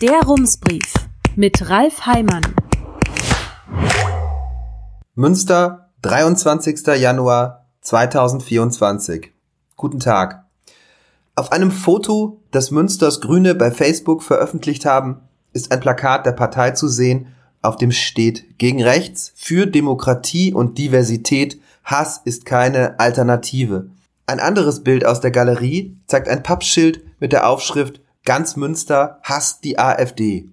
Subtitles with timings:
[0.00, 0.94] Der Rumsbrief
[1.36, 2.40] mit Ralf Heimann.
[5.14, 6.86] Münster, 23.
[6.98, 9.30] Januar 2024.
[9.76, 10.46] Guten Tag.
[11.34, 15.20] Auf einem Foto, das Münsters Grüne bei Facebook veröffentlicht haben,
[15.52, 20.78] ist ein Plakat der Partei zu sehen, auf dem steht gegen rechts, für Demokratie und
[20.78, 23.90] Diversität, Hass ist keine Alternative.
[24.26, 29.64] Ein anderes Bild aus der Galerie zeigt ein Pappschild mit der Aufschrift Ganz Münster hasst
[29.64, 30.50] die AfD.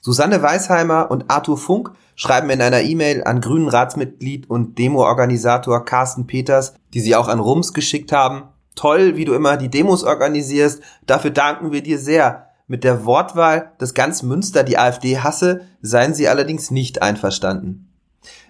[0.00, 6.26] Susanne Weisheimer und Arthur Funk schreiben in einer E-Mail an Grünen Ratsmitglied und Demo-Organisator Carsten
[6.26, 8.44] Peters, die sie auch an Rums geschickt haben.
[8.74, 10.82] Toll, wie du immer die Demos organisierst.
[11.06, 12.50] Dafür danken wir dir sehr.
[12.66, 17.88] Mit der Wortwahl, dass ganz Münster die AfD hasse, seien sie allerdings nicht einverstanden.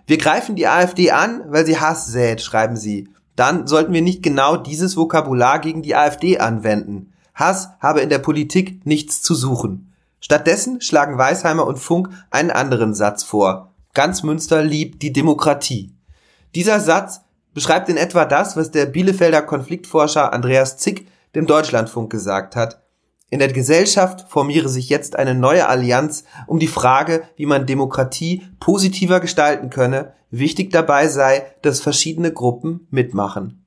[0.07, 3.09] Wir greifen die AfD an, weil sie Hass sät, schreiben sie.
[3.37, 7.13] Dann sollten wir nicht genau dieses Vokabular gegen die AfD anwenden.
[7.37, 9.95] Hass habe in der Politik nichts zu suchen.
[10.21, 13.75] Stattdessen schlagen Weisheimer und Funk einen anderen Satz vor.
[13.95, 15.95] Ganz Münster liebt die Demokratie.
[16.55, 17.21] Dieser Satz
[17.55, 22.83] beschreibt in etwa das, was der Bielefelder Konfliktforscher Andreas Zick dem Deutschlandfunk gesagt hat.
[23.29, 28.43] In der Gesellschaft formiere sich jetzt eine neue Allianz um die Frage, wie man Demokratie
[28.61, 30.15] positiver gestalten könne.
[30.31, 33.66] Wichtig dabei sei, dass verschiedene Gruppen mitmachen.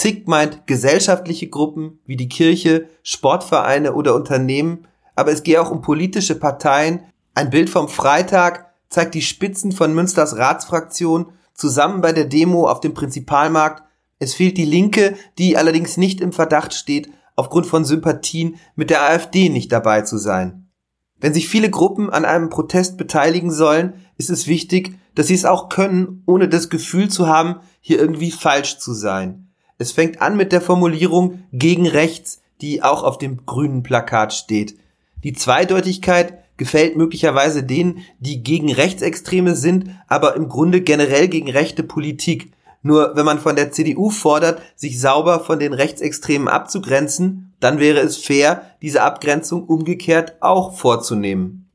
[0.00, 5.82] Zick meint gesellschaftliche Gruppen wie die Kirche, Sportvereine oder Unternehmen, aber es gehe auch um
[5.82, 7.00] politische Parteien.
[7.34, 12.80] Ein Bild vom Freitag zeigt die Spitzen von Münsters Ratsfraktion zusammen bei der Demo auf
[12.80, 13.82] dem Prinzipalmarkt.
[14.18, 19.02] Es fehlt die Linke, die allerdings nicht im Verdacht steht, aufgrund von Sympathien mit der
[19.02, 20.70] AfD nicht dabei zu sein.
[21.18, 25.44] Wenn sich viele Gruppen an einem Protest beteiligen sollen, ist es wichtig, dass sie es
[25.44, 29.49] auch können, ohne das Gefühl zu haben, hier irgendwie falsch zu sein.
[29.80, 34.76] Es fängt an mit der Formulierung gegen rechts, die auch auf dem grünen Plakat steht.
[35.24, 41.82] Die Zweideutigkeit gefällt möglicherweise denen, die gegen Rechtsextreme sind, aber im Grunde generell gegen rechte
[41.82, 42.52] Politik.
[42.82, 48.00] Nur wenn man von der CDU fordert, sich sauber von den Rechtsextremen abzugrenzen, dann wäre
[48.00, 51.70] es fair, diese Abgrenzung umgekehrt auch vorzunehmen.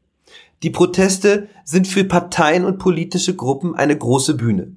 [0.62, 4.74] Die Proteste sind für Parteien und politische Gruppen eine große Bühne.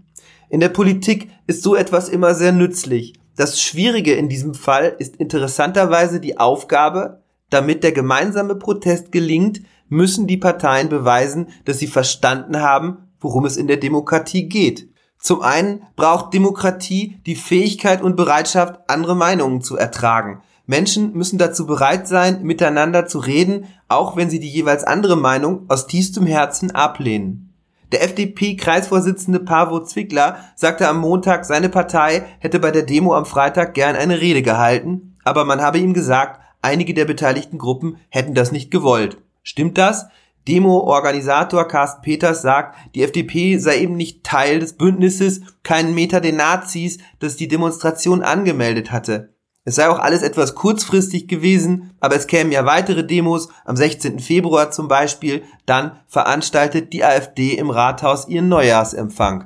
[0.49, 3.15] In der Politik ist so etwas immer sehr nützlich.
[3.37, 10.27] Das Schwierige in diesem Fall ist interessanterweise die Aufgabe, damit der gemeinsame Protest gelingt, müssen
[10.27, 14.89] die Parteien beweisen, dass sie verstanden haben, worum es in der Demokratie geht.
[15.19, 20.43] Zum einen braucht Demokratie die Fähigkeit und Bereitschaft, andere Meinungen zu ertragen.
[20.67, 25.65] Menschen müssen dazu bereit sein, miteinander zu reden, auch wenn sie die jeweils andere Meinung
[25.69, 27.48] aus tiefstem Herzen ablehnen.
[27.93, 33.75] Der FDP-Kreisvorsitzende Pavo Zwickler sagte am Montag, seine Partei hätte bei der Demo am Freitag
[33.75, 38.53] gern eine Rede gehalten, aber man habe ihm gesagt, einige der beteiligten Gruppen hätten das
[38.53, 39.19] nicht gewollt.
[39.43, 40.07] Stimmt das?
[40.47, 46.37] Demo-Organisator Carsten Peters sagt, die FDP sei eben nicht Teil des Bündnisses, keinen Meter den
[46.37, 49.35] Nazis, das die Demonstration angemeldet hatte.
[49.69, 54.19] Es sei auch alles etwas kurzfristig gewesen, aber es kämen ja weitere Demos, am 16.
[54.19, 59.45] Februar zum Beispiel, dann veranstaltet die AfD im Rathaus ihren Neujahrsempfang.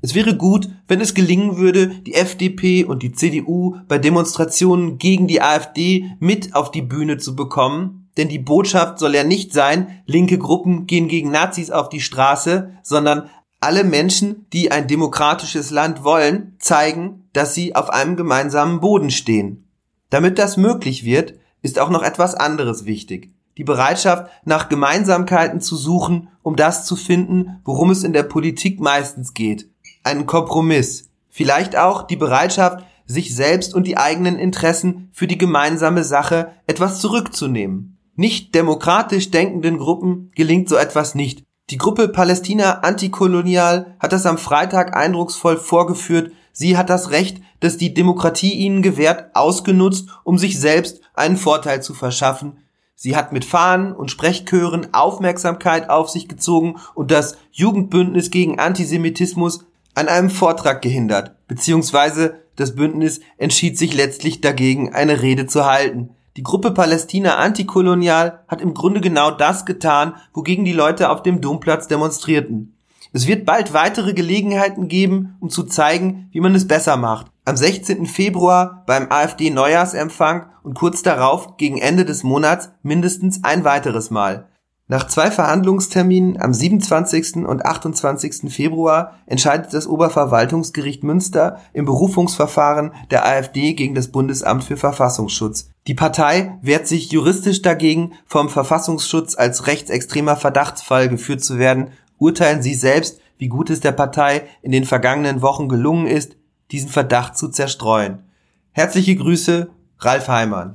[0.00, 5.26] Es wäre gut, wenn es gelingen würde, die FDP und die CDU bei Demonstrationen gegen
[5.26, 10.00] die AfD mit auf die Bühne zu bekommen, denn die Botschaft soll ja nicht sein,
[10.06, 13.28] linke Gruppen gehen gegen Nazis auf die Straße, sondern
[13.60, 19.68] alle Menschen, die ein demokratisches Land wollen, zeigen, dass sie auf einem gemeinsamen Boden stehen.
[20.08, 23.32] Damit das möglich wird, ist auch noch etwas anderes wichtig.
[23.58, 28.80] Die Bereitschaft, nach Gemeinsamkeiten zu suchen, um das zu finden, worum es in der Politik
[28.80, 29.68] meistens geht.
[30.02, 31.10] Einen Kompromiss.
[31.28, 37.00] Vielleicht auch die Bereitschaft, sich selbst und die eigenen Interessen für die gemeinsame Sache etwas
[37.00, 37.98] zurückzunehmen.
[38.14, 41.42] Nicht demokratisch denkenden Gruppen gelingt so etwas nicht.
[41.70, 46.32] Die Gruppe Palästina Antikolonial hat das am Freitag eindrucksvoll vorgeführt.
[46.52, 51.80] Sie hat das Recht, das die Demokratie ihnen gewährt, ausgenutzt, um sich selbst einen Vorteil
[51.80, 52.58] zu verschaffen.
[52.96, 59.64] Sie hat mit Fahnen und Sprechchören Aufmerksamkeit auf sich gezogen und das Jugendbündnis gegen Antisemitismus
[59.94, 66.16] an einem Vortrag gehindert, beziehungsweise das Bündnis entschied sich letztlich dagegen, eine Rede zu halten.
[66.40, 71.42] Die Gruppe Palästina Antikolonial hat im Grunde genau das getan, wogegen die Leute auf dem
[71.42, 72.78] Domplatz demonstrierten.
[73.12, 77.26] Es wird bald weitere Gelegenheiten geben, um zu zeigen, wie man es besser macht.
[77.44, 78.06] Am 16.
[78.06, 84.48] Februar beim AfD Neujahrsempfang und kurz darauf gegen Ende des Monats mindestens ein weiteres Mal.
[84.90, 87.46] Nach zwei Verhandlungsterminen am 27.
[87.46, 88.52] und 28.
[88.52, 95.70] Februar entscheidet das Oberverwaltungsgericht Münster im Berufungsverfahren der AfD gegen das Bundesamt für Verfassungsschutz.
[95.86, 101.92] Die Partei wehrt sich juristisch dagegen, vom Verfassungsschutz als rechtsextremer Verdachtsfall geführt zu werden.
[102.18, 106.36] Urteilen Sie selbst, wie gut es der Partei in den vergangenen Wochen gelungen ist,
[106.72, 108.24] diesen Verdacht zu zerstreuen.
[108.72, 109.70] Herzliche Grüße,
[110.00, 110.74] Ralf Heimann.